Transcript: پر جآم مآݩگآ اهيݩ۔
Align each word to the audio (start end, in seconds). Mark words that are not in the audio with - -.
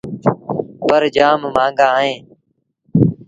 پر 0.87 1.01
جآم 1.15 1.41
مآݩگآ 1.53 1.87
اهيݩ۔ 1.97 2.17